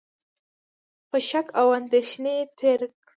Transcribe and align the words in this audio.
په 1.09 1.17
شک 1.29 1.47
او 1.61 1.67
اندېښنه 1.79 2.33
تېر 2.59 2.79
کړ، 2.89 3.09